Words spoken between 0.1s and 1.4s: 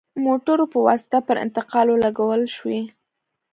موټرو په واسطه پر